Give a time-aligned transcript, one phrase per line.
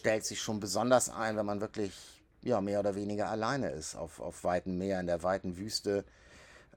[0.00, 1.92] stellt sich schon besonders ein, wenn man wirklich
[2.40, 6.04] ja, mehr oder weniger alleine ist auf, auf weiten Meer, in der weiten Wüste.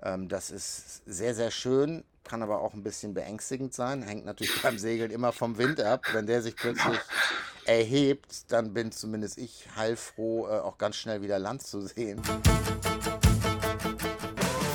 [0.01, 4.03] Ähm, das ist sehr, sehr schön, kann aber auch ein bisschen beängstigend sein.
[4.03, 6.05] Hängt natürlich beim Segeln immer vom Wind ab.
[6.11, 6.99] Wenn der sich plötzlich
[7.63, 12.21] erhebt, dann bin zumindest ich heilfroh, äh, auch ganz schnell wieder Land zu sehen.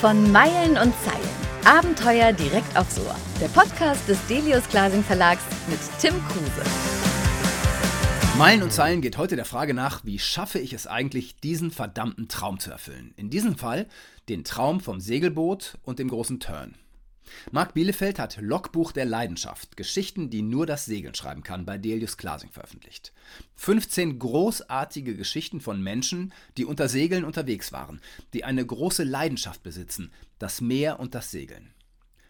[0.01, 1.49] Von Meilen und Zeilen.
[1.67, 3.17] Abenteuer direkt aufs Ohr.
[3.43, 6.88] Der Podcast des Delius Glasing Verlags mit Tim Kruse.
[8.39, 12.29] Meilen und Zeilen geht heute der Frage nach, wie schaffe ich es eigentlich, diesen verdammten
[12.29, 13.13] Traum zu erfüllen?
[13.17, 13.89] In diesem Fall
[14.29, 16.77] den Traum vom Segelboot und dem großen Turn.
[17.51, 22.17] Marc Bielefeld hat Logbuch der Leidenschaft, Geschichten, die nur das Segeln schreiben kann, bei Delius
[22.17, 23.13] Glasing veröffentlicht.
[23.57, 28.01] 15 großartige Geschichten von Menschen, die unter Segeln unterwegs waren,
[28.35, 31.75] die eine große Leidenschaft besitzen, das Meer und das Segeln.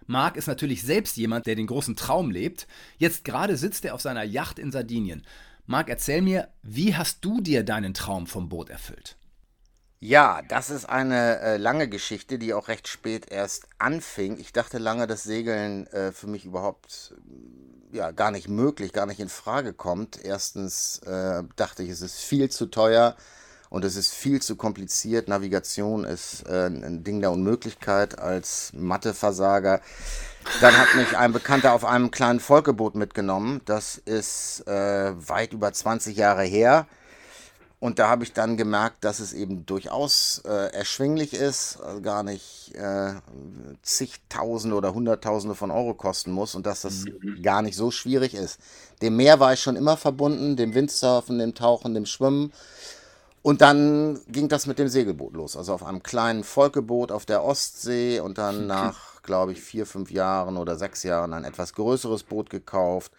[0.06, 2.66] Marc ist natürlich selbst jemand, der den großen Traum lebt.
[2.96, 5.22] Jetzt gerade sitzt er auf seiner Yacht in Sardinien.
[5.70, 9.18] Marc, erzähl mir, wie hast du dir deinen Traum vom Boot erfüllt?
[10.00, 14.38] Ja, das ist eine äh, lange Geschichte, die auch recht spät erst anfing.
[14.40, 17.14] Ich dachte lange, dass Segeln äh, für mich überhaupt
[17.92, 20.18] äh, ja, gar nicht möglich, gar nicht in Frage kommt.
[20.24, 23.14] Erstens äh, dachte ich, es ist viel zu teuer
[23.68, 25.28] und es ist viel zu kompliziert.
[25.28, 29.82] Navigation ist äh, ein Ding der Unmöglichkeit als Matheversager.
[30.60, 33.60] Dann hat mich ein Bekannter auf einem kleinen Volkeboot mitgenommen.
[33.64, 36.86] Das ist äh, weit über 20 Jahre her.
[37.80, 42.24] Und da habe ich dann gemerkt, dass es eben durchaus äh, erschwinglich ist, also gar
[42.24, 43.14] nicht äh,
[43.82, 47.40] zigtausende oder hunderttausende von Euro kosten muss und dass das mhm.
[47.40, 48.58] gar nicht so schwierig ist.
[49.00, 52.52] Dem Meer war ich schon immer verbunden, dem Windsurfen, dem Tauchen, dem Schwimmen.
[53.48, 55.56] Und dann ging das mit dem Segelboot los.
[55.56, 60.10] Also auf einem kleinen Volkeboot auf der Ostsee und dann nach, glaube ich, vier, fünf
[60.10, 63.10] Jahren oder sechs Jahren ein etwas größeres Boot gekauft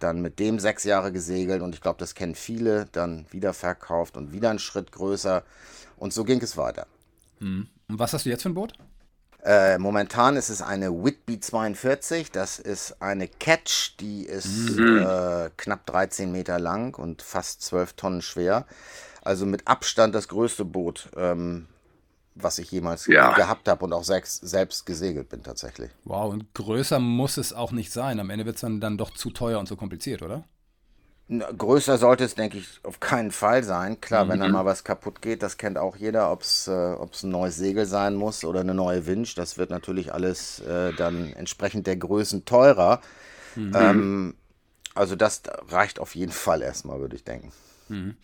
[0.00, 4.16] dann mit dem sechs Jahre gesegelt und ich glaube, das kennen viele, dann wieder verkauft
[4.16, 5.44] und wieder einen Schritt größer
[5.96, 6.88] und so ging es weiter.
[7.38, 7.68] Hm.
[7.88, 8.72] Und was hast du jetzt für ein Boot?
[9.44, 14.98] Äh, momentan ist es eine Whitby 42, das ist eine Catch, die ist mhm.
[14.98, 18.66] äh, knapp 13 Meter lang und fast 12 Tonnen schwer.
[19.22, 21.66] Also mit Abstand das größte Boot, ähm,
[22.34, 23.34] was ich jemals ja.
[23.34, 25.90] gehabt habe und auch selbst, selbst gesegelt bin tatsächlich.
[26.04, 28.18] Wow, und größer muss es auch nicht sein.
[28.20, 30.44] Am Ende wird es dann, dann doch zu teuer und zu kompliziert, oder?
[31.28, 34.00] Na, größer sollte es, denke ich, auf keinen Fall sein.
[34.00, 34.30] Klar, mhm.
[34.30, 37.56] wenn da mal was kaputt geht, das kennt auch jeder, ob es äh, ein neues
[37.56, 39.34] Segel sein muss oder eine neue Winch.
[39.34, 43.00] Das wird natürlich alles äh, dann entsprechend der Größen teurer.
[43.54, 43.72] Mhm.
[43.74, 44.34] Ähm,
[44.94, 47.52] also das reicht auf jeden Fall erstmal, würde ich denken.
[47.88, 48.16] Mhm.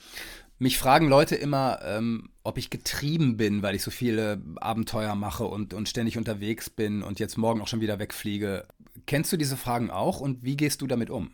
[0.60, 5.44] Mich fragen Leute immer, ähm, ob ich getrieben bin, weil ich so viele Abenteuer mache
[5.44, 8.66] und, und ständig unterwegs bin und jetzt morgen auch schon wieder wegfliege.
[9.06, 11.30] Kennst du diese Fragen auch und wie gehst du damit um?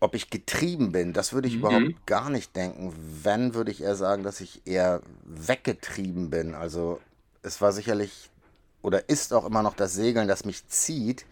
[0.00, 1.60] Ob ich getrieben bin, das würde ich mhm.
[1.60, 2.94] überhaupt gar nicht denken.
[3.22, 6.54] Wenn, würde ich eher sagen, dass ich eher weggetrieben bin.
[6.54, 7.00] Also
[7.42, 8.30] es war sicherlich
[8.80, 11.26] oder ist auch immer noch das Segeln, das mich zieht.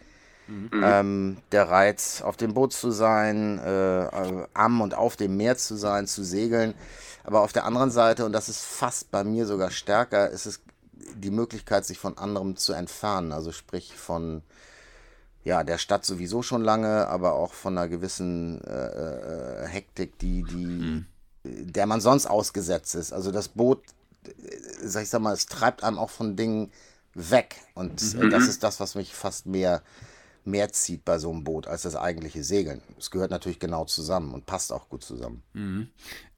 [0.47, 0.69] Mhm.
[0.73, 4.07] Ähm, der Reiz, auf dem Boot zu sein, äh,
[4.53, 6.75] am und auf dem Meer zu sein, zu segeln
[7.25, 10.61] aber auf der anderen Seite, und das ist fast bei mir sogar stärker, ist es
[11.15, 13.31] die Möglichkeit, sich von anderem zu entfernen.
[13.31, 14.43] Also sprich von
[15.43, 20.43] ja, der Stadt sowieso schon lange, aber auch von einer gewissen äh, äh Hektik, die,
[20.43, 21.05] die, mhm.
[21.43, 23.11] der man sonst ausgesetzt ist.
[23.11, 23.83] Also das Boot,
[24.27, 24.31] äh,
[24.83, 26.71] sag ich sag mal, es treibt einem auch von Dingen
[27.15, 27.55] weg.
[27.73, 28.29] Und mhm.
[28.29, 29.81] das ist das, was mich fast mehr,
[30.45, 32.81] mehr zieht bei so einem Boot als das eigentliche Segeln.
[32.97, 35.43] Es gehört natürlich genau zusammen und passt auch gut zusammen.
[35.53, 35.87] Mhm.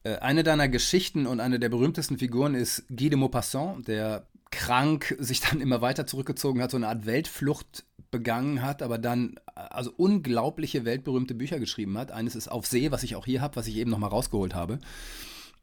[0.03, 5.16] Äh, eine deiner Geschichten und eine der berühmtesten Figuren ist Guy de Maupassant, der krank
[5.19, 9.91] sich dann immer weiter zurückgezogen hat, so eine Art Weltflucht begangen hat, aber dann also
[9.96, 12.12] unglaubliche weltberühmte Bücher geschrieben hat.
[12.12, 14.79] Eines ist Auf See, was ich auch hier habe, was ich eben nochmal rausgeholt habe.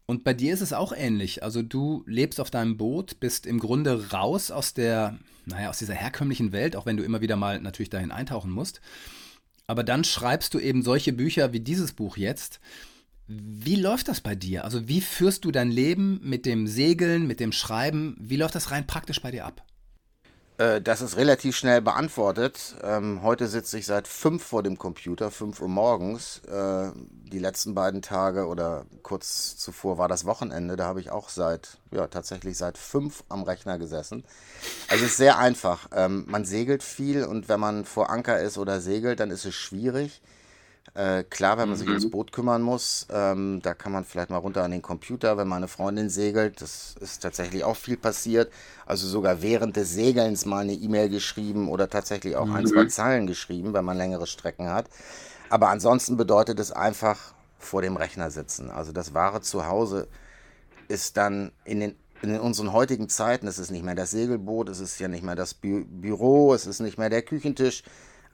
[0.06, 1.42] Und bei dir ist es auch ähnlich.
[1.42, 5.94] Also du lebst auf deinem Boot, bist im Grunde raus aus der, naja, aus dieser
[5.94, 8.80] herkömmlichen Welt, auch wenn du immer wieder mal natürlich dahin eintauchen musst.
[9.66, 12.60] Aber dann schreibst du eben solche Bücher wie dieses Buch jetzt,
[13.26, 14.64] wie läuft das bei dir?
[14.64, 18.16] Also wie führst du dein Leben mit dem Segeln, mit dem Schreiben?
[18.20, 19.64] Wie läuft das rein praktisch bei dir ab?
[20.56, 22.76] Äh, das ist relativ schnell beantwortet.
[22.82, 26.42] Ähm, heute sitze ich seit fünf vor dem Computer, fünf Uhr morgens.
[26.46, 30.76] Äh, die letzten beiden Tage oder kurz zuvor war das Wochenende.
[30.76, 34.24] Da habe ich auch seit, ja, tatsächlich seit fünf am Rechner gesessen.
[34.88, 35.88] Also es ist sehr einfach.
[35.92, 39.54] Ähm, man segelt viel und wenn man vor Anker ist oder segelt, dann ist es
[39.54, 40.22] schwierig.
[40.94, 42.10] Äh, klar, wenn man sich ums mhm.
[42.10, 45.66] Boot kümmern muss, ähm, da kann man vielleicht mal runter an den Computer, wenn meine
[45.66, 46.60] Freundin segelt.
[46.60, 48.52] Das ist tatsächlich auch viel passiert.
[48.86, 52.54] Also sogar während des Segelns mal eine E-Mail geschrieben oder tatsächlich auch mhm.
[52.54, 52.90] ein, zwei mhm.
[52.90, 54.88] Zeilen geschrieben, wenn man längere Strecken hat.
[55.50, 58.70] Aber ansonsten bedeutet es einfach vor dem Rechner sitzen.
[58.70, 60.06] Also das wahre Zuhause
[60.86, 64.80] ist dann in den in unseren heutigen Zeiten ist es nicht mehr das Segelboot, es
[64.80, 67.82] ist ja nicht mehr das Bü Büro, es ist nicht mehr der Küchentisch.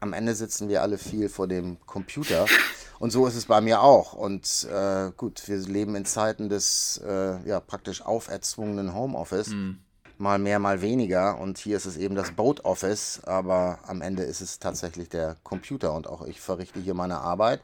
[0.00, 2.46] Am Ende sitzen wir alle viel vor dem Computer.
[2.98, 4.14] Und so ist es bei mir auch.
[4.14, 9.48] Und äh, gut, wir leben in Zeiten des äh, ja, praktisch auferzwungenen Homeoffice.
[9.48, 9.78] Mhm.
[10.18, 11.38] Mal mehr, mal weniger.
[11.38, 13.20] Und hier ist es eben das Boat Office.
[13.24, 15.94] Aber am Ende ist es tatsächlich der Computer.
[15.94, 17.60] Und auch ich verrichte hier meine Arbeit.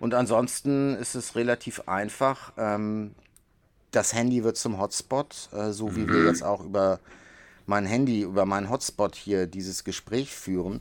[0.00, 2.52] Und ansonsten ist es relativ einfach.
[2.56, 3.14] Ähm,
[3.90, 6.12] das Handy wird zum Hotspot, äh, so wie mhm.
[6.12, 7.00] wir jetzt auch über
[7.66, 10.80] mein Handy, über meinen Hotspot hier dieses Gespräch führen.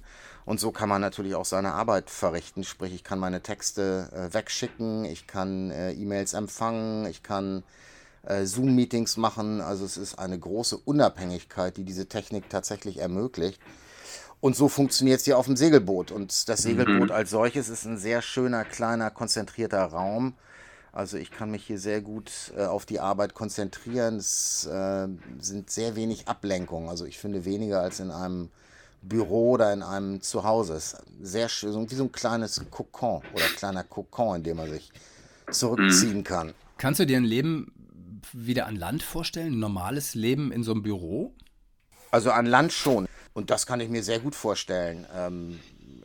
[0.50, 2.64] Und so kann man natürlich auch seine Arbeit verrichten.
[2.64, 7.62] Sprich, ich kann meine Texte äh, wegschicken, ich kann äh, E-Mails empfangen, ich kann
[8.24, 9.62] äh, Zoom-Meetings machen.
[9.62, 13.62] Also es ist eine große Unabhängigkeit, die diese Technik tatsächlich ermöglicht.
[14.42, 16.10] Und so funktioniert es hier auf dem Segelboot.
[16.10, 16.70] Und das mhm.
[16.70, 17.16] Segelboot mhm.
[17.16, 20.34] als solches ist ein sehr schöner, kleiner, konzentrierter Raum
[20.92, 24.18] also ich kann mich hier sehr gut äh, auf die Arbeit konzentrieren.
[24.18, 25.08] Es äh,
[25.40, 26.90] sind sehr wenig Ablenkungen.
[26.90, 28.50] Also ich finde weniger als in einem
[29.02, 30.74] Büro oder in einem Zuhause.
[30.74, 34.70] Es ist sehr schön, wie so ein kleines Kokon oder kleiner Kokon, in dem man
[34.70, 34.92] sich
[35.52, 36.24] zurückziehen mhm.
[36.24, 36.54] kann.
[36.78, 37.72] Kannst du dir ein Leben
[38.34, 39.54] wieder an Land vorstellen?
[39.54, 41.34] Ein normales Leben in so einem Büro?
[42.12, 43.08] Also an Land schon.
[43.34, 45.06] Und das kann ich mir sehr gut vorstellen.
[45.16, 45.60] Ähm,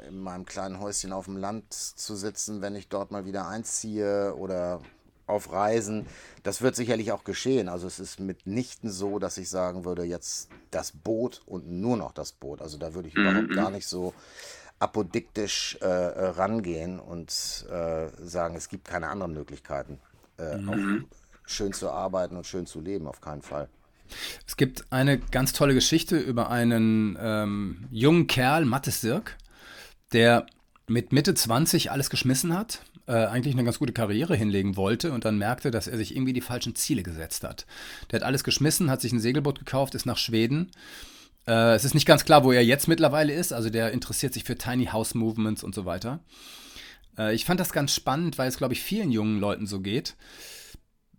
[0.09, 4.35] in meinem kleinen Häuschen auf dem Land zu sitzen, wenn ich dort mal wieder einziehe
[4.35, 4.81] oder
[5.27, 6.07] auf Reisen.
[6.43, 7.69] Das wird sicherlich auch geschehen.
[7.69, 12.13] Also es ist mitnichten so, dass ich sagen würde, jetzt das Boot und nur noch
[12.13, 12.61] das Boot.
[12.61, 13.23] Also da würde ich mhm.
[13.23, 14.15] überhaupt gar nicht so
[14.79, 17.31] apodiktisch äh, äh, rangehen und
[17.71, 19.99] äh, sagen, es gibt keine anderen Möglichkeiten,
[20.39, 21.07] äh, mhm.
[21.47, 23.69] schön zu arbeiten und schön zu leben, auf keinen Fall.
[24.47, 29.37] Es gibt eine ganz tolle Geschichte über einen ähm, jungen Kerl, Mattes Sirk,
[30.13, 30.47] der
[30.87, 35.25] mit Mitte 20 alles geschmissen hat, äh, eigentlich eine ganz gute Karriere hinlegen wollte und
[35.25, 37.67] dann merkte, dass er sich irgendwie die falschen Ziele gesetzt hat.
[38.11, 40.71] Der hat alles geschmissen, hat sich ein Segelboot gekauft, ist nach Schweden.
[41.47, 44.45] Äh, es ist nicht ganz klar, wo er jetzt mittlerweile ist, also der interessiert sich
[44.45, 46.21] für Tiny House Movements und so weiter.
[47.19, 50.17] Äh, ich fand das ganz spannend, weil es, glaube ich, vielen jungen Leuten so geht.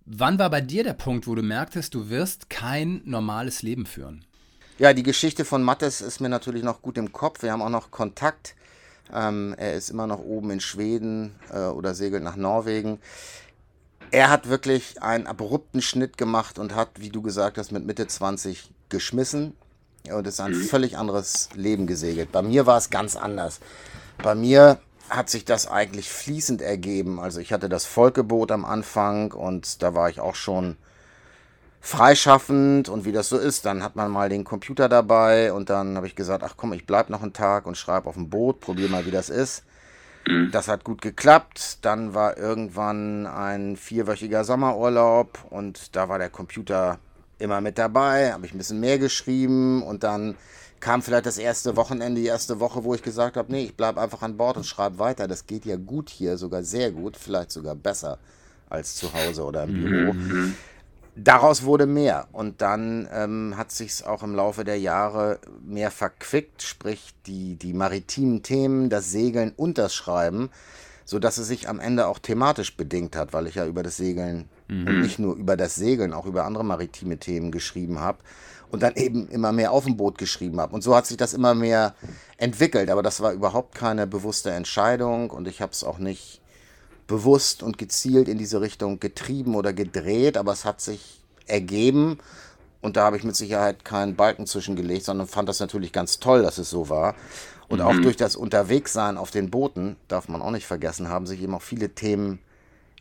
[0.06, 4.24] Wann war bei dir der Punkt, wo du merktest, du wirst kein normales Leben führen?
[4.78, 7.42] Ja, die Geschichte von Mattes ist mir natürlich noch gut im Kopf.
[7.42, 8.56] Wir haben auch noch Kontakt.
[9.13, 13.00] Ähm, er ist immer noch oben in Schweden äh, oder segelt nach Norwegen.
[14.12, 18.07] Er hat wirklich einen abrupten Schnitt gemacht und hat, wie du gesagt hast, mit Mitte
[18.07, 19.54] 20 geschmissen
[20.12, 20.63] und ist ein mhm.
[20.63, 22.31] völlig anderes Leben gesegelt.
[22.31, 23.60] Bei mir war es ganz anders.
[24.22, 24.80] Bei mir
[25.10, 27.19] hat sich das eigentlich fließend ergeben.
[27.19, 30.78] Also ich hatte das Volkeboot am Anfang und da war ich auch schon
[31.86, 35.96] freischaffend und wie das so ist, dann hat man mal den Computer dabei und dann
[35.98, 38.60] habe ich gesagt, ach komm, ich bleib noch einen Tag und schreibe auf dem Boot,
[38.60, 39.64] probiere mal, wie das ist.
[40.28, 40.50] Mhm.
[40.52, 41.86] Das hat gut geklappt.
[41.86, 46.98] Dann war irgendwann ein vierwöchiger Sommerurlaub und da war der Computer
[47.38, 50.38] immer mit dabei, habe ich ein bisschen mehr geschrieben und dann
[50.80, 54.02] kam vielleicht das erste Wochenende, die erste Woche, wo ich gesagt habe, nee, ich bleibe
[54.02, 55.28] einfach an Bord und schreibe weiter.
[55.28, 58.18] Das geht ja gut hier, sogar sehr gut, vielleicht sogar besser
[58.70, 60.14] als zu Hause oder im Büro.
[60.14, 60.56] Mhm
[61.15, 62.27] daraus wurde mehr.
[62.31, 67.73] Und dann ähm, hat sich auch im Laufe der Jahre mehr verquickt, sprich die, die
[67.73, 70.50] maritimen Themen, das Segeln und das Schreiben,
[71.06, 74.50] sodass es sich am Ende auch thematisch bedingt hat, weil ich ja über das Segeln
[74.67, 74.88] mhm.
[74.88, 78.19] und nicht nur über das Segeln, auch über andere maritime Themen geschrieben habe
[78.72, 80.74] und dann eben immer mehr auf dem Boot geschrieben habe.
[80.74, 81.95] Und so hat sich das immer mehr
[82.38, 86.41] entwickelt, aber das war überhaupt keine bewusste Entscheidung und ich habe es auch nicht
[87.07, 92.17] bewusst und gezielt in diese Richtung getrieben oder gedreht, aber es hat sich ergeben
[92.81, 96.43] und da habe ich mit Sicherheit keinen Balken zwischengelegt, sondern fand das natürlich ganz toll,
[96.43, 97.15] dass es so war.
[97.67, 97.85] Und mhm.
[97.85, 101.55] auch durch das Unterwegssein auf den Booten, darf man auch nicht vergessen, haben sich eben
[101.55, 102.39] auch viele Themen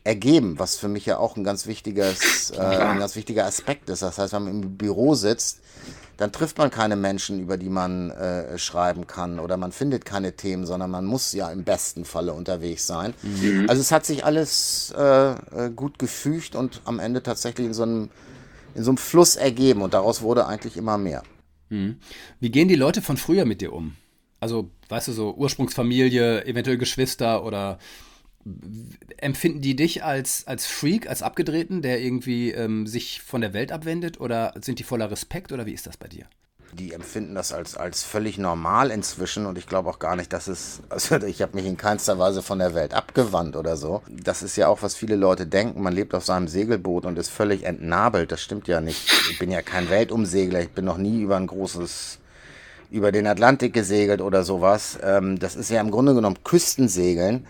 [0.03, 4.01] ergeben, was für mich ja auch ein ganz wichtiges, äh, ein ganz wichtiger Aspekt ist.
[4.01, 5.61] Das heißt, wenn man im Büro sitzt,
[6.17, 10.35] dann trifft man keine Menschen, über die man äh, schreiben kann oder man findet keine
[10.35, 13.13] Themen, sondern man muss ja im besten Falle unterwegs sein.
[13.21, 13.65] Mhm.
[13.69, 17.83] Also es hat sich alles äh, äh, gut gefügt und am Ende tatsächlich in so
[17.83, 18.09] einem
[18.75, 21.23] in so einem Fluss ergeben und daraus wurde eigentlich immer mehr.
[21.69, 21.97] Mhm.
[22.39, 23.95] Wie gehen die Leute von früher mit dir um?
[24.39, 27.79] Also, weißt du, so Ursprungsfamilie, eventuell Geschwister oder
[29.17, 33.71] empfinden die dich als, als Freak, als Abgedrehten, der irgendwie ähm, sich von der Welt
[33.71, 36.25] abwendet oder sind die voller Respekt oder wie ist das bei dir?
[36.73, 40.47] Die empfinden das als, als völlig normal inzwischen und ich glaube auch gar nicht, dass
[40.47, 44.03] es, also ich habe mich in keinster Weise von der Welt abgewandt oder so.
[44.09, 47.29] Das ist ja auch, was viele Leute denken, man lebt auf seinem Segelboot und ist
[47.29, 49.11] völlig entnabelt, das stimmt ja nicht.
[49.31, 52.19] Ich bin ja kein Weltumsegler, ich bin noch nie über ein großes
[52.91, 54.99] über den Atlantik gesegelt oder sowas.
[55.01, 57.47] Ähm, das ist ja im Grunde genommen Küstensegeln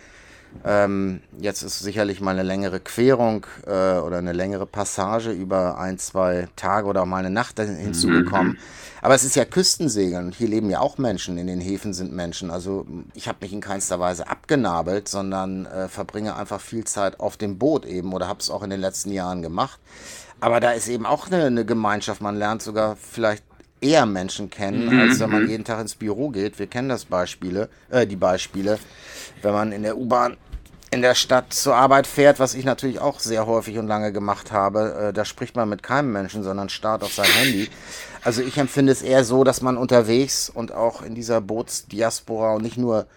[0.64, 5.98] Ähm, jetzt ist sicherlich mal eine längere Querung äh, oder eine längere Passage über ein,
[6.00, 8.54] zwei Tage oder auch mal eine Nacht hinzugekommen.
[8.54, 8.58] Mhm.
[9.02, 12.14] Aber es ist ja Küstensegeln und hier leben ja auch Menschen, in den Häfen sind
[12.14, 12.50] Menschen.
[12.50, 17.38] Also ich habe mich in keinster Weise abgenabelt, sondern äh, verbringe einfach viel Zeit auf
[17.38, 19.80] dem Boot eben oder habe es auch in den letzten Jahren gemacht.
[20.40, 22.22] Aber da ist eben auch eine, eine Gemeinschaft.
[22.22, 23.44] Man lernt sogar vielleicht
[23.82, 25.00] eher Menschen kennen, mhm.
[25.00, 26.58] als wenn man jeden Tag ins Büro geht.
[26.60, 28.80] Wir kennen das Beispiele, äh, die Beispiele,
[29.42, 30.38] wenn man in der U-Bahn
[30.96, 34.54] in der Stadt zur Arbeit fährt, was ich natürlich auch sehr häufig und lange gemacht
[34.54, 37.70] habe, äh, da spricht man mit keinem Menschen, sondern starrt auf sein Handy.
[38.24, 42.64] Also ich empfinde es eher so, dass man unterwegs und auch in dieser Bootsdiaspora und
[42.64, 43.08] nicht nur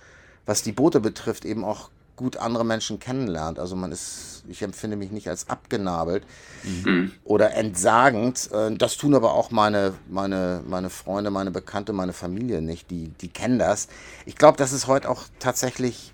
[0.45, 3.61] was die Boote betrifft, eben auch gut andere Menschen kennenlernt.
[3.61, 6.25] Also man ist, ich empfinde mich nicht als abgenabelt
[6.65, 7.13] mhm.
[7.23, 8.51] oder entsagend.
[8.51, 12.91] Äh, das tun aber auch meine, meine, meine Freunde, meine Bekannte, meine Familie nicht.
[12.91, 13.87] Die, die kennen das.
[14.27, 16.13] Ich glaube, das ist heute auch tatsächlich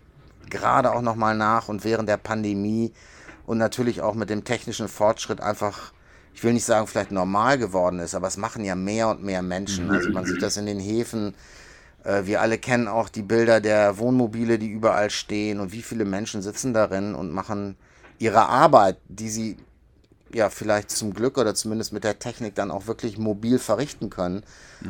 [0.51, 2.93] gerade auch nochmal nach und während der Pandemie
[3.47, 5.93] und natürlich auch mit dem technischen Fortschritt einfach,
[6.35, 9.43] ich will nicht sagen, vielleicht normal geworden ist, aber es machen ja mehr und mehr
[9.43, 9.91] Menschen.
[9.91, 11.35] Also man sieht das in den Häfen.
[12.05, 16.05] Äh, wir alle kennen auch die Bilder der Wohnmobile, die überall stehen und wie viele
[16.05, 17.77] Menschen sitzen darin und machen
[18.19, 19.57] ihre Arbeit, die sie
[20.33, 24.43] ja vielleicht zum Glück oder zumindest mit der Technik dann auch wirklich mobil verrichten können.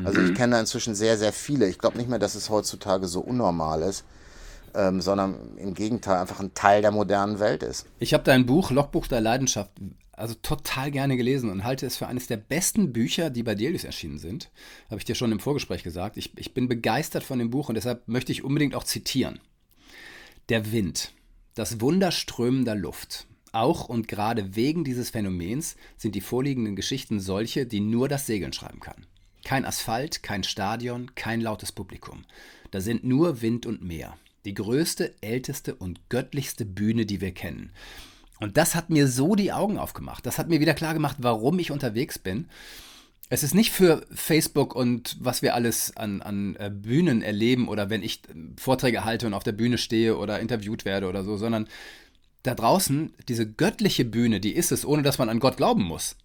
[0.04, 0.34] Also ich mhm.
[0.34, 1.66] kenne da inzwischen sehr, sehr viele.
[1.66, 4.04] Ich glaube nicht mehr, dass es heutzutage so unnormal ist
[4.74, 7.86] ähm, sondern im Gegenteil einfach ein Teil der modernen Welt ist.
[7.98, 9.70] Ich habe dein Buch Logbuch der Leidenschaft
[10.16, 13.84] also total gerne gelesen und halte es für eines der besten Bücher, die bei Delius
[13.84, 14.50] erschienen sind.
[14.88, 16.16] Habe ich dir schon im Vorgespräch gesagt.
[16.16, 19.40] Ich, ich bin begeistert von dem Buch und deshalb möchte ich unbedingt auch zitieren.
[20.48, 21.12] Der Wind,
[21.54, 23.26] das Wunder strömender Luft.
[23.52, 28.52] Auch und gerade wegen dieses Phänomens sind die vorliegenden Geschichten solche, die nur das Segeln
[28.52, 29.06] schreiben kann.
[29.44, 32.24] Kein Asphalt, kein Stadion, kein lautes Publikum.
[32.70, 34.16] Da sind nur Wind und Meer.
[34.44, 37.72] Die größte, älteste und göttlichste Bühne, die wir kennen.
[38.40, 40.26] Und das hat mir so die Augen aufgemacht.
[40.26, 42.48] Das hat mir wieder klar gemacht, warum ich unterwegs bin.
[43.30, 47.88] Es ist nicht für Facebook und was wir alles an, an äh, Bühnen erleben oder
[47.88, 51.36] wenn ich äh, Vorträge halte und auf der Bühne stehe oder interviewt werde oder so,
[51.36, 51.66] sondern
[52.42, 56.16] da draußen, diese göttliche Bühne, die ist es, ohne dass man an Gott glauben muss.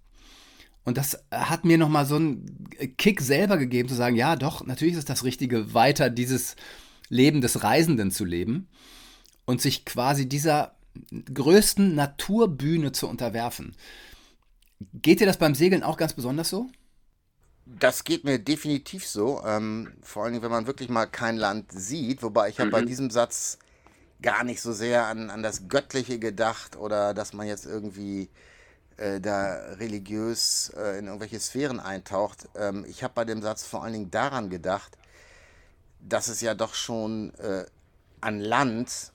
[0.83, 4.95] Und das hat mir nochmal so einen Kick selber gegeben, zu sagen, ja, doch, natürlich
[4.95, 6.55] ist das Richtige, weiter dieses
[7.09, 8.69] Leben des Reisenden zu leben
[9.45, 10.75] und sich quasi dieser
[11.33, 13.75] größten Naturbühne zu unterwerfen.
[14.93, 16.67] Geht dir das beim Segeln auch ganz besonders so?
[17.65, 19.43] Das geht mir definitiv so.
[19.45, 22.23] Ähm, vor allem, wenn man wirklich mal kein Land sieht.
[22.23, 22.73] Wobei ich habe mhm.
[22.73, 23.59] bei diesem Satz
[24.21, 28.29] gar nicht so sehr an, an das Göttliche gedacht oder dass man jetzt irgendwie
[28.97, 32.49] äh, da religiös äh, in irgendwelche Sphären eintaucht.
[32.55, 34.97] Ähm, ich habe bei dem Satz vor allen Dingen daran gedacht,
[35.99, 37.65] dass es ja doch schon äh,
[38.21, 39.11] an Land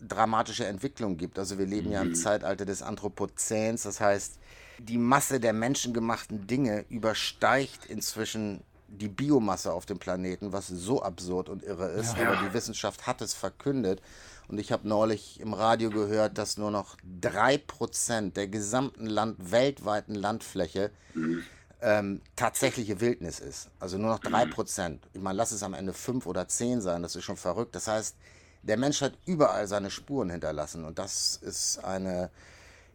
[0.00, 1.38] dramatische Entwicklung gibt.
[1.38, 1.92] Also wir leben mhm.
[1.92, 2.14] ja im mhm.
[2.14, 4.38] Zeitalter des Anthropozäns, das heißt,
[4.78, 11.48] die Masse der menschengemachten Dinge übersteigt inzwischen die Biomasse auf dem Planeten, was so absurd
[11.48, 12.16] und irre ist.
[12.16, 12.32] Ja.
[12.32, 14.02] Aber die Wissenschaft hat es verkündet.
[14.48, 20.14] Und ich habe neulich im Radio gehört, dass nur noch 3% der gesamten Land, weltweiten
[20.14, 21.44] Landfläche mhm
[21.82, 23.68] ähm, tatsächliche Wildnis ist.
[23.80, 24.98] Also nur noch 3%.
[25.12, 27.74] Ich meine, lass es am Ende 5 oder 10 sein, das ist schon verrückt.
[27.74, 28.16] Das heißt,
[28.62, 32.30] der Mensch hat überall seine Spuren hinterlassen und das ist eine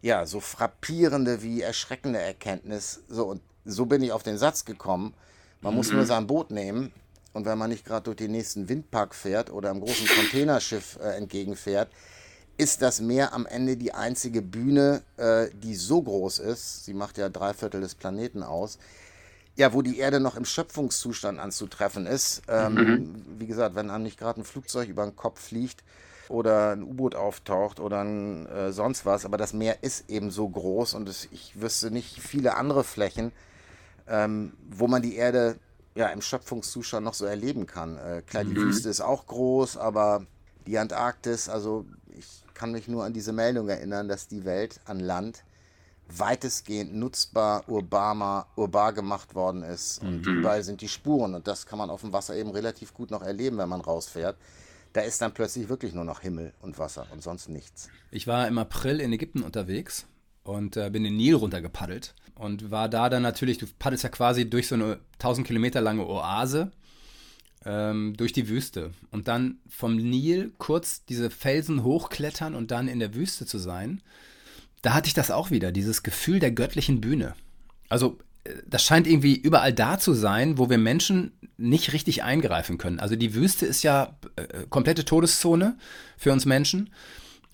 [0.02, 3.02] ja, so frappierende wie erschreckende Erkenntnis.
[3.10, 5.14] So, und so bin ich auf den Satz gekommen.
[5.62, 6.08] Man muss nur mhm.
[6.08, 6.94] sein Boot nehmen
[7.34, 11.18] und wenn man nicht gerade durch den nächsten Windpark fährt oder einem großen Containerschiff äh,
[11.18, 11.90] entgegenfährt,
[12.58, 17.18] ist das Meer am Ende die einzige Bühne, äh, die so groß ist, sie macht
[17.18, 18.80] ja drei Viertel des Planeten aus,
[19.56, 22.44] ja, wo die Erde noch im Schöpfungszustand anzutreffen ist.
[22.48, 23.26] Ähm, mhm.
[23.40, 25.84] Wie gesagt, wenn einem nicht gerade ein Flugzeug über den Kopf fliegt
[26.30, 30.48] oder ein U-Boot auftaucht oder ein, äh, sonst was, aber das Meer ist eben so
[30.48, 33.32] groß und es, ich wüsste nicht viele andere Flächen,
[34.08, 35.58] ähm, wo man die Erde
[35.96, 37.98] ja im Schöpfungszustand noch so erleben kann.
[37.98, 38.68] Äh, klar, die mhm.
[38.68, 40.26] Wüste ist auch groß, aber
[40.68, 45.00] die Antarktis, also ich kann mich nur an diese Meldung erinnern, dass die Welt an
[45.00, 45.44] Land
[46.10, 50.02] weitestgehend nutzbar, urbaner, urbar gemacht worden ist.
[50.02, 50.40] Und mhm.
[50.40, 51.36] überall sind die Spuren.
[51.36, 54.38] Und das kann man auf dem Wasser eben relativ gut noch erleben, wenn man rausfährt.
[54.94, 57.90] Da ist dann plötzlich wirklich nur noch Himmel und Wasser und sonst nichts.
[58.10, 60.08] Ich war im April in Ägypten unterwegs
[60.44, 64.50] und äh, bin den Nil runtergepaddelt und war da dann natürlich, du paddelst ja quasi
[64.50, 66.72] durch so eine 1000 Kilometer lange Oase
[67.66, 73.00] ähm, durch die Wüste und dann vom Nil kurz diese Felsen hochklettern und dann in
[73.00, 74.02] der Wüste zu sein,
[74.82, 77.34] da hatte ich das auch wieder, dieses Gefühl der göttlichen Bühne.
[77.90, 82.78] Also äh, das scheint irgendwie überall da zu sein, wo wir Menschen nicht richtig eingreifen
[82.78, 83.00] können.
[83.00, 85.78] Also die Wüste ist ja äh, komplette Todeszone
[86.18, 86.90] für uns Menschen.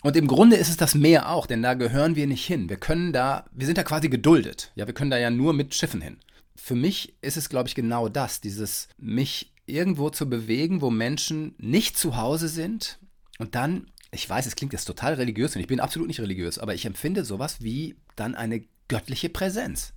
[0.01, 2.67] Und im Grunde ist es das Meer auch, denn da gehören wir nicht hin.
[2.67, 4.72] Wir können da, wir sind da quasi geduldet.
[4.75, 6.17] Ja, wir können da ja nur mit Schiffen hin.
[6.57, 11.55] Für mich ist es, glaube ich, genau das, dieses mich irgendwo zu bewegen, wo Menschen
[11.58, 13.00] nicht zu Hause sind
[13.39, 16.60] und dann, ich weiß, es klingt jetzt total religiös und ich bin absolut nicht religiös,
[16.60, 19.93] aber ich empfinde sowas wie dann eine göttliche Präsenz.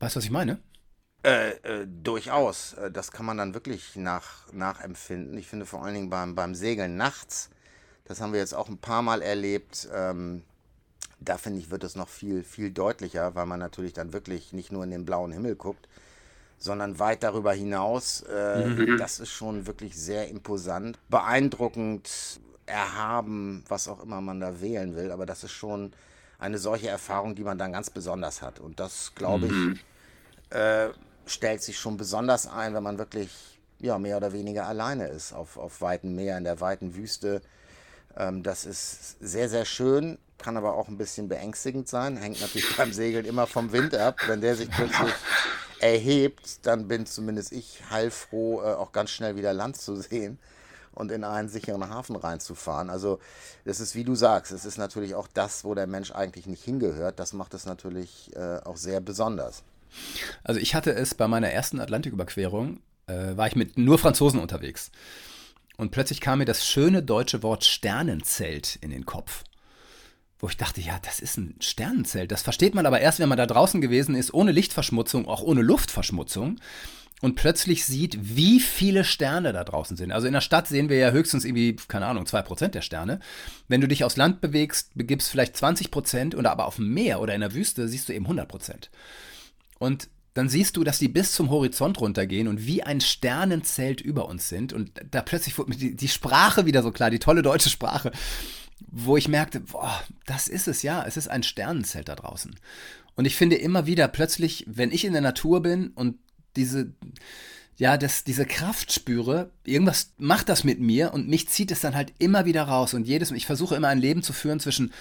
[0.00, 0.60] Weißt du, was ich meine?
[1.24, 2.74] Äh, äh, durchaus.
[2.74, 5.36] Äh, das kann man dann wirklich nach, nachempfinden.
[5.36, 7.50] Ich finde vor allen Dingen beim, beim Segeln nachts,
[8.04, 10.44] das haben wir jetzt auch ein paar Mal erlebt, ähm,
[11.20, 14.70] da finde ich, wird es noch viel, viel deutlicher, weil man natürlich dann wirklich nicht
[14.70, 15.88] nur in den blauen Himmel guckt,
[16.58, 18.22] sondern weit darüber hinaus.
[18.22, 18.98] Äh, mhm.
[18.98, 25.10] Das ist schon wirklich sehr imposant, beeindruckend, erhaben, was auch immer man da wählen will.
[25.10, 25.92] Aber das ist schon
[26.38, 28.60] eine solche Erfahrung, die man dann ganz besonders hat.
[28.60, 29.78] Und das, glaube ich, mhm.
[30.50, 30.88] äh,
[31.26, 35.56] stellt sich schon besonders ein, wenn man wirklich ja, mehr oder weniger alleine ist auf,
[35.56, 37.42] auf weitem Meer, in der weiten Wüste.
[38.16, 42.16] Ähm, das ist sehr, sehr schön, kann aber auch ein bisschen beängstigend sein.
[42.16, 44.18] Hängt natürlich beim Segeln immer vom Wind ab.
[44.26, 45.12] Wenn der sich plötzlich
[45.80, 50.38] erhebt, dann bin zumindest ich heilfroh, äh, auch ganz schnell wieder Land zu sehen
[50.92, 52.90] und in einen sicheren Hafen reinzufahren.
[52.90, 53.20] Also
[53.64, 56.64] das ist, wie du sagst, es ist natürlich auch das, wo der Mensch eigentlich nicht
[56.64, 57.20] hingehört.
[57.20, 59.62] Das macht es natürlich äh, auch sehr besonders.
[60.42, 64.90] Also ich hatte es bei meiner ersten Atlantiküberquerung, äh, war ich mit nur Franzosen unterwegs.
[65.76, 69.44] Und plötzlich kam mir das schöne deutsche Wort Sternenzelt in den Kopf
[70.40, 72.30] wo ich dachte, ja, das ist ein Sternenzelt.
[72.30, 75.62] Das versteht man aber erst, wenn man da draußen gewesen ist, ohne Lichtverschmutzung, auch ohne
[75.62, 76.60] Luftverschmutzung.
[77.20, 80.12] Und plötzlich sieht, wie viele Sterne da draußen sind.
[80.12, 83.18] Also in der Stadt sehen wir ja höchstens irgendwie, keine Ahnung, 2% der Sterne.
[83.66, 87.34] Wenn du dich aufs Land bewegst, begibst vielleicht 20% oder aber auf dem Meer oder
[87.34, 88.88] in der Wüste siehst du eben 100%.
[89.80, 94.28] Und dann siehst du, dass die bis zum Horizont runtergehen und wie ein Sternenzelt über
[94.28, 94.72] uns sind.
[94.72, 98.12] Und da plötzlich wurde mir die, die Sprache wieder so klar, die tolle deutsche Sprache
[98.86, 102.54] wo ich merkte, boah, das ist es ja, es ist ein Sternenzelt da draußen.
[103.16, 106.16] Und ich finde immer wieder plötzlich, wenn ich in der Natur bin und
[106.56, 106.92] diese,
[107.76, 111.94] ja, das, diese Kraft spüre, irgendwas macht das mit mir und mich zieht es dann
[111.94, 112.94] halt immer wieder raus.
[112.94, 114.92] Und jedes ich versuche immer ein Leben zu führen zwischen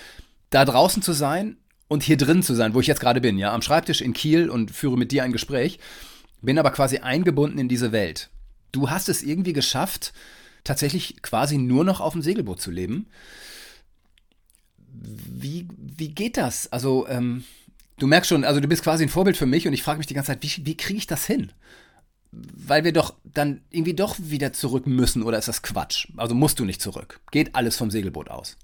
[0.49, 3.53] da draußen zu sein und hier drin zu sein, wo ich jetzt gerade bin, ja,
[3.53, 5.79] am Schreibtisch in Kiel und führe mit dir ein Gespräch,
[6.41, 8.29] bin aber quasi eingebunden in diese Welt.
[8.71, 10.13] Du hast es irgendwie geschafft,
[10.63, 13.07] tatsächlich quasi nur noch auf dem Segelboot zu leben
[15.01, 16.71] wie, wie geht das?
[16.71, 17.43] Also, ähm,
[17.97, 20.07] du merkst schon, also du bist quasi ein Vorbild für mich und ich frage mich
[20.07, 21.51] die ganze Zeit, wie, wie kriege ich das hin?
[22.31, 26.09] Weil wir doch dann irgendwie doch wieder zurück müssen oder ist das Quatsch?
[26.17, 27.19] Also musst du nicht zurück.
[27.31, 28.57] Geht alles vom Segelboot aus.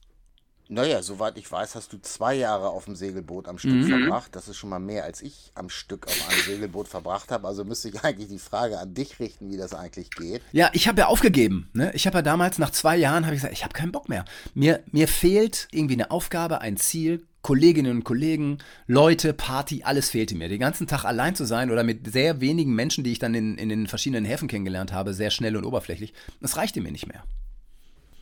[0.74, 3.88] Naja, soweit ich weiß, hast du zwei Jahre auf dem Segelboot am Stück mhm.
[3.88, 4.36] verbracht.
[4.36, 7.48] Das ist schon mal mehr, als ich am Stück auf einem Segelboot verbracht habe.
[7.48, 10.42] Also müsste ich eigentlich die Frage an dich richten, wie das eigentlich geht.
[10.52, 11.70] Ja, ich habe ja aufgegeben.
[11.74, 11.92] Ne?
[11.94, 14.26] Ich habe ja damals, nach zwei Jahren, habe ich gesagt, ich habe keinen Bock mehr.
[14.56, 18.58] Mir, mir fehlt irgendwie eine Aufgabe, ein Ziel, Kolleginnen und Kollegen,
[18.88, 20.50] Leute, Party, alles fehlte mir.
[20.50, 23.58] Den ganzen Tag allein zu sein oder mit sehr wenigen Menschen, die ich dann in,
[23.58, 27.24] in den verschiedenen Häfen kennengelernt habe, sehr schnell und oberflächlich, das reichte mir nicht mehr.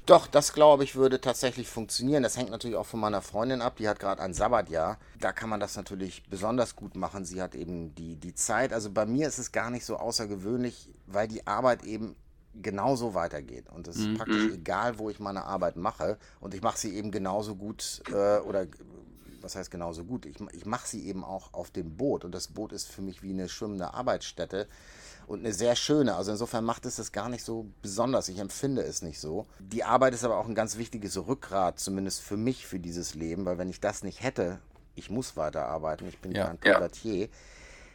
[0.06, 2.24] Doch, das glaube ich würde tatsächlich funktionieren.
[2.24, 3.76] Das hängt natürlich auch von meiner Freundin ab.
[3.78, 4.98] Die hat gerade ein Sabbatjahr.
[5.20, 7.24] Da kann man das natürlich besonders gut machen.
[7.24, 8.74] Sie hat eben die, die Zeit.
[8.74, 12.16] Also bei mir ist es gar nicht so außergewöhnlich, weil die Arbeit eben
[12.56, 13.70] genauso weitergeht.
[13.70, 14.18] Und es ist mhm.
[14.18, 16.18] praktisch egal, wo ich meine Arbeit mache.
[16.40, 18.66] Und ich mache sie eben genauso gut äh, oder
[19.42, 20.26] was heißt genauso gut?
[20.26, 22.26] Ich, ich mache sie eben auch auf dem Boot.
[22.26, 24.68] Und das Boot ist für mich wie eine schwimmende Arbeitsstätte
[25.28, 26.16] und eine sehr schöne.
[26.16, 28.28] Also insofern macht es das gar nicht so besonders.
[28.28, 29.46] Ich empfinde es nicht so.
[29.60, 33.46] Die Arbeit ist aber auch ein ganz wichtiges Rückgrat, zumindest für mich, für dieses Leben,
[33.46, 34.60] weil wenn ich das nicht hätte,
[34.96, 37.28] ich muss weiterarbeiten, ich bin ja, kein Privatier, ja.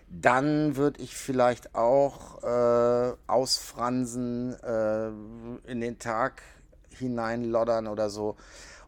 [0.09, 5.09] dann würde ich vielleicht auch äh, ausfransen, äh,
[5.71, 6.43] in den Tag
[6.91, 8.37] hineinloddern oder so.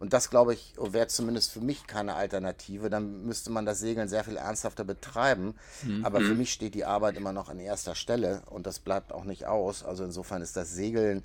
[0.00, 2.88] Und das, glaube ich, wäre zumindest für mich keine Alternative.
[2.88, 5.54] Dann müsste man das Segeln sehr viel ernsthafter betreiben.
[5.82, 6.04] Mhm.
[6.04, 6.38] Aber für mhm.
[6.38, 9.84] mich steht die Arbeit immer noch an erster Stelle und das bleibt auch nicht aus.
[9.84, 11.24] Also insofern ist das Segeln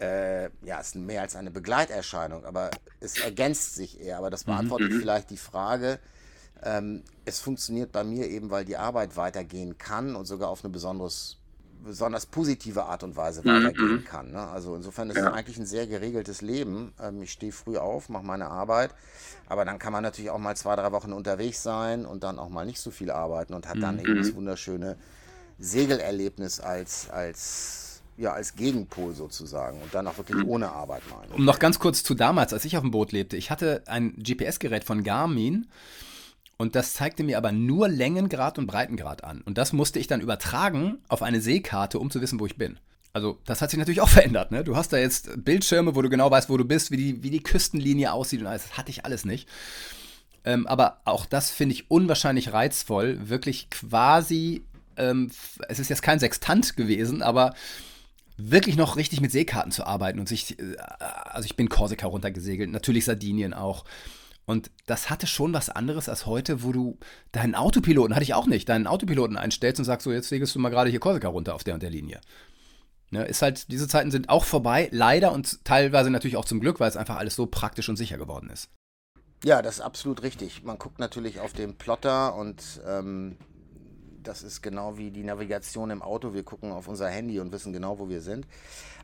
[0.00, 4.18] äh, ja, ist mehr als eine Begleiterscheinung, aber es ergänzt sich eher.
[4.18, 4.52] Aber das mhm.
[4.52, 5.00] beantwortet mhm.
[5.00, 5.98] vielleicht die Frage.
[6.62, 10.72] Ähm, es funktioniert bei mir eben, weil die Arbeit weitergehen kann und sogar auf eine
[10.72, 11.39] besonderes
[11.84, 14.04] besonders positive Art und Weise mhm, weitergehen mhm.
[14.04, 14.32] kann.
[14.32, 14.46] Ne?
[14.48, 15.28] Also insofern ist ja.
[15.28, 16.92] es eigentlich ein sehr geregeltes Leben.
[17.00, 18.94] Ähm, ich stehe früh auf, mache meine Arbeit,
[19.48, 22.48] aber dann kann man natürlich auch mal zwei, drei Wochen unterwegs sein und dann auch
[22.48, 24.00] mal nicht so viel arbeiten und hat dann mhm.
[24.00, 24.96] eben das wunderschöne
[25.58, 31.26] Segelerlebnis als, als, ja, als Gegenpol sozusagen und dann auch wirklich ohne Arbeit mal.
[31.36, 33.36] Um noch ganz kurz zu damals, als ich auf dem Boot lebte.
[33.36, 35.66] Ich hatte ein GPS-Gerät von Garmin
[36.60, 39.40] und das zeigte mir aber nur Längengrad und Breitengrad an.
[39.40, 42.78] Und das musste ich dann übertragen auf eine Seekarte, um zu wissen, wo ich bin.
[43.14, 44.50] Also, das hat sich natürlich auch verändert.
[44.50, 44.62] Ne?
[44.62, 47.30] Du hast da jetzt Bildschirme, wo du genau weißt, wo du bist, wie die, wie
[47.30, 48.64] die Küstenlinie aussieht und alles.
[48.64, 49.48] Das hatte ich alles nicht.
[50.44, 53.30] Ähm, aber auch das finde ich unwahrscheinlich reizvoll.
[53.30, 54.62] Wirklich quasi,
[54.98, 55.30] ähm,
[55.70, 57.54] es ist jetzt kein Sextant gewesen, aber
[58.36, 60.76] wirklich noch richtig mit Seekarten zu arbeiten und sich, äh,
[61.24, 63.86] also ich bin Korsika runtergesegelt, natürlich Sardinien auch.
[64.50, 66.98] Und das hatte schon was anderes als heute, wo du
[67.30, 70.58] deinen Autopiloten, hatte ich auch nicht, deinen Autopiloten einstellst und sagst so, jetzt segelst du
[70.58, 72.20] mal gerade hier Korsika runter auf der und der Linie.
[73.12, 76.80] Ne, ist halt, diese Zeiten sind auch vorbei, leider und teilweise natürlich auch zum Glück,
[76.80, 78.70] weil es einfach alles so praktisch und sicher geworden ist.
[79.44, 80.64] Ja, das ist absolut richtig.
[80.64, 83.36] Man guckt natürlich auf den Plotter und ähm,
[84.20, 86.34] das ist genau wie die Navigation im Auto.
[86.34, 88.48] Wir gucken auf unser Handy und wissen genau, wo wir sind.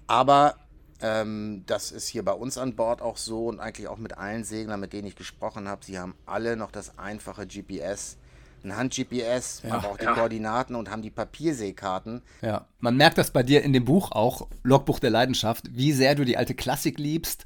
[0.09, 0.57] Aber
[1.01, 4.45] ähm, das ist hier bei uns an Bord auch so und eigentlich auch mit allen
[4.45, 5.85] Seglern, mit denen ich gesprochen habe.
[5.85, 8.17] Sie haben alle noch das einfache GPS.
[8.65, 10.15] Ein Hand-GPS, ja, aber auch die ja.
[10.15, 12.23] Koordinaten und haben die Papierseekarten.
[12.43, 16.17] Ja, man merkt das bei dir in dem Buch auch, Logbuch der Leidenschaft, wie sehr
[16.17, 17.45] du die alte Klassik liebst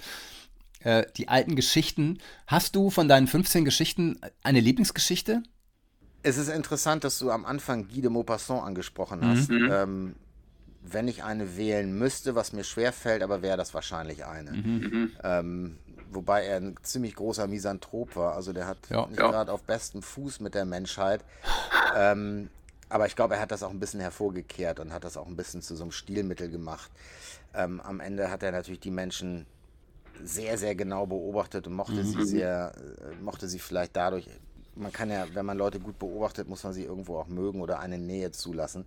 [0.80, 2.18] äh, die alten Geschichten.
[2.46, 5.42] Hast du von deinen 15 Geschichten eine Lieblingsgeschichte?
[6.22, 9.50] Es ist interessant, dass du am Anfang Guy de Maupassant angesprochen hast.
[9.50, 9.70] Mhm.
[9.70, 10.14] Ähm,
[10.82, 14.52] wenn ich eine wählen müsste, was mir schwer fällt, aber wäre das wahrscheinlich eine.
[14.52, 14.80] Mhm.
[14.80, 15.12] mhm.
[15.22, 15.78] Ähm,
[16.12, 18.34] wobei er ein ziemlich großer Misanthrop war.
[18.34, 19.30] Also der hat ja, nicht ja.
[19.30, 21.24] gerade auf bestem Fuß mit der Menschheit.
[21.96, 22.50] Ähm,
[22.88, 25.36] aber ich glaube, er hat das auch ein bisschen hervorgekehrt und hat das auch ein
[25.36, 26.90] bisschen zu so einem Stilmittel gemacht.
[27.54, 29.46] Ähm, am Ende hat er natürlich die Menschen
[30.22, 32.04] sehr, sehr genau beobachtet und mochte mhm.
[32.04, 34.28] sie sehr, äh, mochte sie vielleicht dadurch.
[34.74, 37.80] Man kann ja, wenn man Leute gut beobachtet, muss man sie irgendwo auch mögen oder
[37.80, 38.86] eine Nähe zulassen.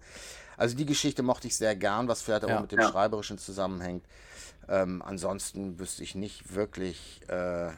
[0.58, 2.90] Also die Geschichte mochte ich sehr gern, was vielleicht auch ja, mit dem ja.
[2.90, 4.06] Schreiberischen zusammenhängt.
[4.70, 7.72] Ähm, ansonsten wüsste ich nicht wirklich, äh,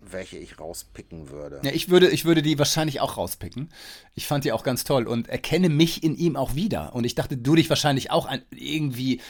[0.00, 1.60] welche ich rauspicken würde.
[1.62, 3.70] Ja, ich würde, ich würde die wahrscheinlich auch rauspicken.
[4.14, 6.94] Ich fand die auch ganz toll und erkenne mich in ihm auch wieder.
[6.94, 9.20] Und ich dachte, du dich wahrscheinlich auch ein, irgendwie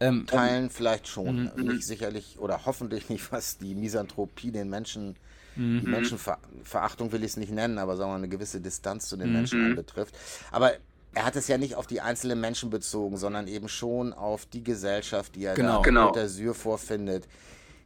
[0.00, 1.50] ähm, Teilen vielleicht schon.
[1.54, 1.74] Mhm.
[1.74, 5.16] Nicht sicherlich oder hoffentlich nicht, was die Misanthropie den Menschen,
[5.56, 5.82] mhm.
[5.84, 9.28] Menschenverachtung will ich es nicht nennen, aber sagen wir mal eine gewisse Distanz zu den
[9.28, 9.34] mhm.
[9.34, 10.14] Menschen anbetrifft.
[10.50, 10.72] Aber
[11.12, 14.62] er hat es ja nicht auf die einzelnen Menschen bezogen, sondern eben schon auf die
[14.62, 16.12] Gesellschaft, die er genau, da genau.
[16.12, 17.26] der Syr vorfindet.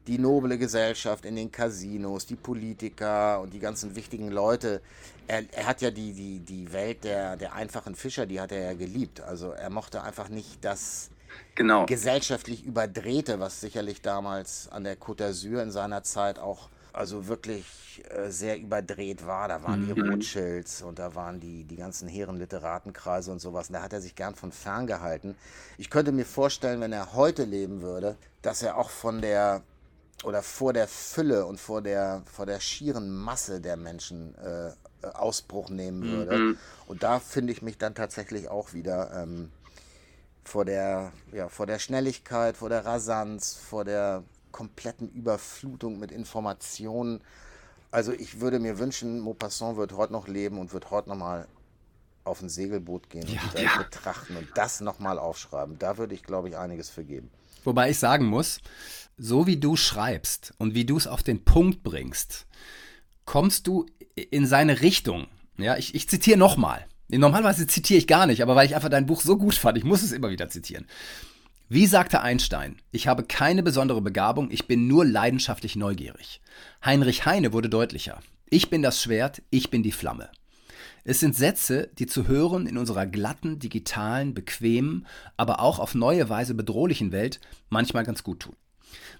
[0.06, 4.82] Die noble Gesellschaft in den Casinos, die Politiker und die ganzen wichtigen Leute.
[5.26, 8.62] Er, er, hat ja die, die, die Welt der, der einfachen Fischer, die hat er
[8.62, 9.22] ja geliebt.
[9.22, 11.08] Also er mochte einfach nicht das,
[11.54, 11.86] genau.
[11.86, 18.02] gesellschaftlich überdrehte, was sicherlich damals an der Côte d'Azur in seiner Zeit auch also wirklich
[18.08, 19.48] äh, sehr überdreht war.
[19.48, 19.94] Da waren mhm.
[19.94, 23.68] die Rothschilds und da waren die, die ganzen Herrenliteratenkreise und sowas.
[23.68, 25.36] Und da hat er sich gern von fern gehalten.
[25.78, 29.62] Ich könnte mir vorstellen, wenn er heute leben würde, dass er auch von der
[30.22, 34.70] oder vor der Fülle und vor der, vor der schieren Masse der Menschen äh,
[35.06, 36.38] Ausbruch nehmen würde.
[36.38, 36.58] Mhm.
[36.86, 39.12] Und da finde ich mich dann tatsächlich auch wieder.
[39.22, 39.50] Ähm,
[40.46, 44.22] vor der, ja, vor der Schnelligkeit, vor der Rasanz, vor der
[44.54, 47.20] kompletten Überflutung mit Informationen.
[47.90, 51.48] Also ich würde mir wünschen, Maupassant wird heute noch leben und wird heute noch mal
[52.22, 53.78] auf ein Segelboot gehen ja, und ja.
[53.78, 55.76] betrachten und das noch mal aufschreiben.
[55.80, 57.30] Da würde ich, glaube ich, einiges vergeben.
[57.64, 58.60] Wobei ich sagen muss,
[59.18, 62.46] so wie du schreibst und wie du es auf den Punkt bringst,
[63.24, 65.26] kommst du in seine Richtung.
[65.58, 66.86] Ja, ich, ich zitiere nochmal.
[67.08, 69.84] Normalerweise zitiere ich gar nicht, aber weil ich einfach dein Buch so gut fand, ich
[69.84, 70.86] muss es immer wieder zitieren.
[71.70, 76.42] Wie sagte Einstein, ich habe keine besondere Begabung, ich bin nur leidenschaftlich neugierig.
[76.84, 78.20] Heinrich Heine wurde deutlicher.
[78.50, 80.28] Ich bin das Schwert, ich bin die Flamme.
[81.04, 85.06] Es sind Sätze, die zu hören in unserer glatten, digitalen, bequemen,
[85.38, 88.56] aber auch auf neue Weise bedrohlichen Welt manchmal ganz gut tun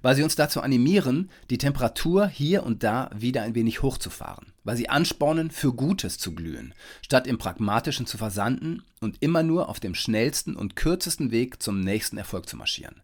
[0.02, 4.76] weil sie uns dazu animieren, die Temperatur hier und da wieder ein wenig hochzufahren, weil
[4.76, 9.80] sie anspornen, für Gutes zu glühen, statt im Pragmatischen zu versanden und immer nur auf
[9.80, 13.00] dem schnellsten und kürzesten Weg zum nächsten Erfolg zu marschieren.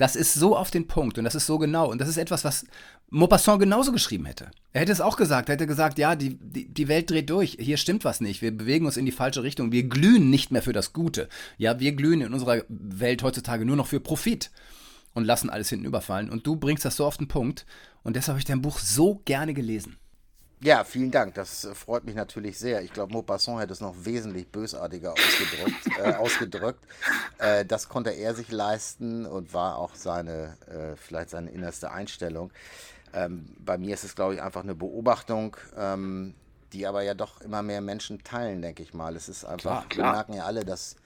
[0.00, 1.90] Das ist so auf den Punkt und das ist so genau.
[1.90, 2.64] Und das ist etwas, was
[3.10, 4.50] Maupassant genauso geschrieben hätte.
[4.72, 5.50] Er hätte es auch gesagt.
[5.50, 7.58] Er hätte gesagt, ja, die, die, die Welt dreht durch.
[7.60, 8.40] Hier stimmt was nicht.
[8.40, 9.72] Wir bewegen uns in die falsche Richtung.
[9.72, 11.28] Wir glühen nicht mehr für das Gute.
[11.58, 14.50] Ja, wir glühen in unserer Welt heutzutage nur noch für Profit
[15.14, 16.30] und lassen alles hinten überfallen.
[16.30, 17.66] Und du bringst das so auf den Punkt.
[18.02, 19.98] Und deshalb habe ich dein Buch so gerne gelesen.
[20.62, 21.34] Ja, vielen Dank.
[21.34, 22.82] Das äh, freut mich natürlich sehr.
[22.82, 25.98] Ich glaube, Maupassant hätte es noch wesentlich bösartiger ausgedrückt.
[25.98, 26.84] äh, ausgedrückt.
[27.38, 32.52] Äh, das konnte er sich leisten und war auch seine, äh, vielleicht seine innerste Einstellung.
[33.14, 36.34] Ähm, bei mir ist es, glaube ich, einfach eine Beobachtung, ähm,
[36.74, 39.16] die aber ja doch immer mehr Menschen teilen, denke ich mal.
[39.16, 40.06] Es ist einfach, klar, klar.
[40.06, 40.96] wir merken ja alle, dass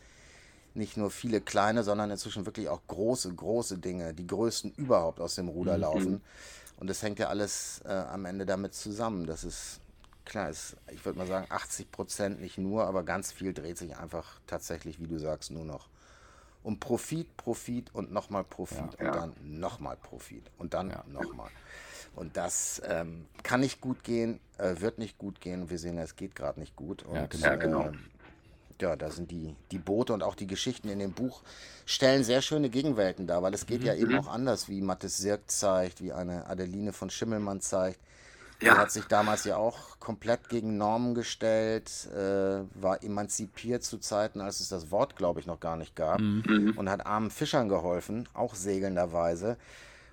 [0.75, 5.37] nicht nur viele kleine, sondern inzwischen wirklich auch große, große Dinge, die größten überhaupt aus
[5.37, 5.81] dem Ruder mhm.
[5.83, 6.23] laufen.
[6.77, 9.27] Und das hängt ja alles äh, am Ende damit zusammen.
[9.27, 9.81] Das ist
[10.25, 13.97] klar, ist, ich würde mal sagen, 80 Prozent nicht nur, aber ganz viel dreht sich
[13.97, 15.89] einfach tatsächlich, wie du sagst, nur noch
[16.65, 18.85] um Profit, Profit und nochmal Profit Ja.
[18.99, 19.13] und Ja.
[19.13, 21.05] dann nochmal Profit und dann Ja.
[21.07, 21.51] nochmal.
[22.17, 25.69] Und das ähm, kann nicht gut gehen, äh, wird nicht gut gehen.
[25.69, 27.03] Wir sehen, es geht gerade nicht gut.
[27.03, 27.83] Und, Ja, genau.
[27.89, 28.05] Ähm,
[28.85, 31.43] ja, da sind die, die Boote und auch die Geschichten in dem Buch
[31.87, 35.51] stellen sehr schöne Gegenwelten dar, weil es geht ja eben auch anders, wie Mathis Sirk
[35.51, 37.99] zeigt, wie eine Adeline von Schimmelmann zeigt.
[38.61, 38.77] Die Ja.
[38.79, 44.61] hat sich damals ja auch komplett gegen Normen gestellt, äh, war emanzipiert zu Zeiten, als
[44.61, 46.21] es das Wort, glaube ich, noch gar nicht gab
[46.77, 49.57] und hat armen Fischern geholfen, auch segelnderweise.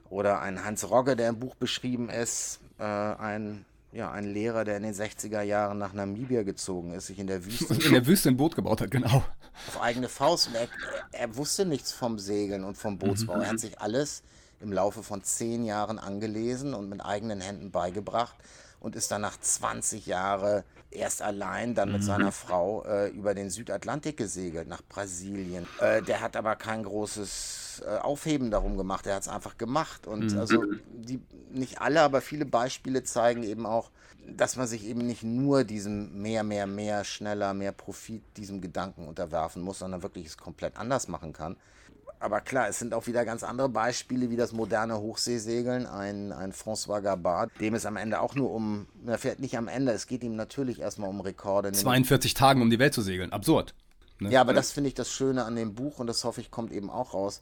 [0.09, 4.77] Oder ein Hans Rogge, der im Buch beschrieben ist, äh, ein, ja, ein Lehrer, der
[4.77, 8.29] in den 60er Jahren nach Namibia gezogen ist, sich in der Wüste in der Wüste
[8.29, 9.23] ein Boot gebaut hat, genau.
[9.67, 10.49] auf eigene Faust.
[10.53, 10.67] Er,
[11.11, 13.33] er wusste nichts vom Segeln und vom Bootsbau.
[13.33, 14.23] Er hat sich alles
[14.61, 18.35] im Laufe von zehn Jahren angelesen und mit eigenen Händen beigebracht
[18.79, 23.49] und ist dann nach 20 Jahren erst allein, dann mit seiner Frau äh, über den
[23.49, 25.65] Südatlantik gesegelt, nach Brasilien.
[25.79, 30.07] Äh, der hat aber kein großes äh, Aufheben darum gemacht, er hat es einfach gemacht.
[30.07, 33.89] Und also die, nicht alle, aber viele Beispiele zeigen eben auch,
[34.27, 39.07] dass man sich eben nicht nur diesem mehr, mehr, mehr, schneller, mehr Profit, diesem Gedanken
[39.07, 41.57] unterwerfen muss, sondern wirklich es komplett anders machen kann.
[42.21, 45.87] Aber klar, es sind auch wieder ganz andere Beispiele wie das moderne Hochseesegeln.
[45.87, 49.67] Ein, ein François Gabard, dem es am Ende auch nur um, er fährt nicht am
[49.67, 51.69] Ende, es geht ihm natürlich erstmal um Rekorde.
[51.69, 53.33] nämlich 42 Tagen, um die Welt zu segeln.
[53.33, 53.73] Absurd.
[54.19, 54.29] Ne?
[54.29, 56.71] ja, aber das finde ich das Schöne an dem Buch und das hoffe ich kommt
[56.71, 57.41] eben auch raus.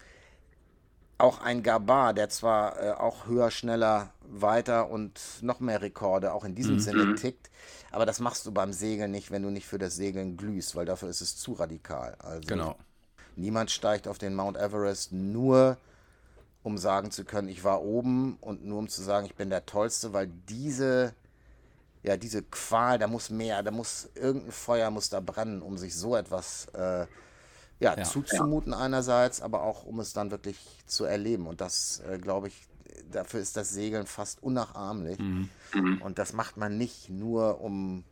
[1.17, 6.45] Auch ein Gabar, der zwar äh, auch höher, schneller, weiter und noch mehr Rekorde auch
[6.45, 7.49] in diesem Sinne tickt,
[7.91, 10.85] aber das machst du beim Segeln nicht, wenn du nicht für das Segeln glühst, weil
[10.85, 12.15] dafür ist es zu radikal.
[12.19, 12.77] Also Genau.
[13.35, 15.77] Niemand steigt auf den Mount Everest nur,
[16.63, 19.65] um sagen zu können, ich war oben und nur um zu sagen, ich bin der
[19.65, 21.13] Tollste, weil diese
[22.01, 25.95] ja, diese Qual, da muss mehr, da muss irgendein Feuer muss da brennen, um sich
[25.95, 27.05] so etwas äh,
[27.81, 28.03] ja, Ja.
[28.03, 31.45] zuzumuten einerseits, aber auch um es dann wirklich zu erleben.
[31.47, 32.67] Und das, äh, glaube ich,
[33.11, 35.19] dafür ist das Segeln fast unnachahmlich.
[36.01, 38.03] Und das macht man nicht nur, um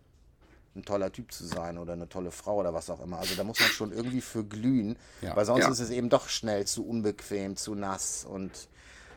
[0.78, 3.18] ein toller Typ zu sein oder eine tolle Frau oder was auch immer.
[3.20, 5.36] Also da muss man schon irgendwie für glühen, Ja.
[5.36, 5.70] weil sonst Ja.
[5.72, 8.52] ist es eben doch schnell zu unbequem, zu nass und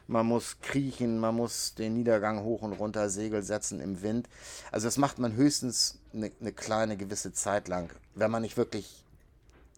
[0.08, 4.28] man muss kriechen, man muss den Niedergang hoch und runter Segel setzen im Wind.
[4.72, 9.04] Also das macht man höchstens eine, eine kleine gewisse Zeit lang, wenn man nicht wirklich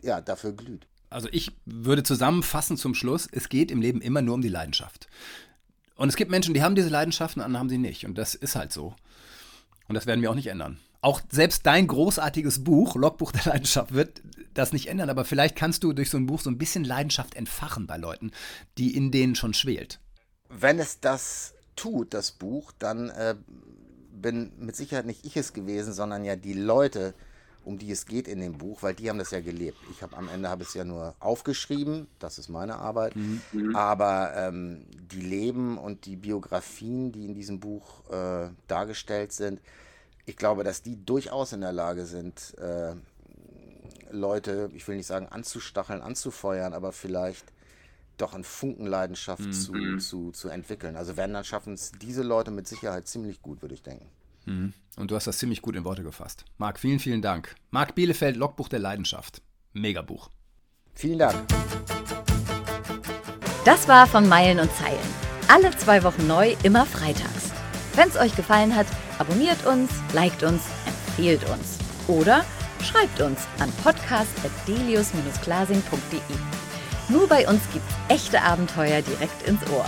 [0.00, 0.86] ja, dafür glüht.
[1.10, 5.08] Also ich würde zusammenfassen zum Schluss, es geht im Leben immer nur um die Leidenschaft.
[5.96, 8.06] Und es gibt Menschen, die haben diese Leidenschaften, andere haben sie nicht.
[8.06, 8.94] Und das ist halt so.
[9.88, 10.80] Und das werden wir auch nicht ändern.
[11.02, 14.22] Auch selbst dein großartiges Buch, Logbuch der Leidenschaft, wird
[14.54, 15.10] das nicht ändern.
[15.10, 18.30] Aber vielleicht kannst du durch so ein Buch so ein bisschen Leidenschaft entfachen bei Leuten,
[18.78, 19.98] die in denen schon schwelt.
[20.48, 23.34] Wenn es das tut, das Buch, dann äh,
[24.12, 27.14] bin mit Sicherheit nicht ich es gewesen, sondern ja die Leute,
[27.64, 29.78] um die es geht in dem Buch, weil die haben das ja gelebt.
[29.90, 33.14] Ich habe am Ende habe es ja nur aufgeschrieben, das ist meine Arbeit,
[33.74, 39.60] aber ähm, die Leben und die Biografien, die in diesem Buch äh, dargestellt sind,
[40.24, 42.94] ich glaube, dass die durchaus in der Lage sind, äh,
[44.10, 47.52] Leute, ich will nicht sagen anzustacheln, anzufeuern, aber vielleicht
[48.18, 50.96] doch eine Funkenleidenschaft zu, zu, zu entwickeln.
[50.96, 54.06] Also wenn, dann schaffen es diese Leute mit Sicherheit ziemlich gut, würde ich denken.
[54.96, 56.44] Und du hast das ziemlich gut in Worte gefasst.
[56.58, 57.54] Marc, vielen, vielen Dank.
[57.70, 59.40] Marc Bielefeld, Logbuch der Leidenschaft.
[59.72, 60.30] Megabuch.
[60.94, 61.48] Vielen Dank.
[63.64, 64.98] Das war von Meilen und Zeilen.
[65.48, 67.41] Alle zwei Wochen neu, immer freitags.
[67.94, 68.86] Wenn es euch gefallen hat,
[69.18, 71.78] abonniert uns, liked uns, empfehlt uns.
[72.08, 72.44] Oder
[72.82, 76.20] schreibt uns an podcast.delius-glasing.de.
[77.08, 79.84] Nur bei uns gibt's echte Abenteuer direkt ins Ohr.